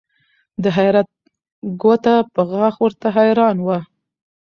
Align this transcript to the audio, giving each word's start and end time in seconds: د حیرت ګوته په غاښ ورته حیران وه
د 0.63 0.65
حیرت 0.77 1.09
ګوته 1.81 2.15
په 2.33 2.41
غاښ 2.49 2.75
ورته 2.83 3.07
حیران 3.15 3.57
وه 3.65 3.79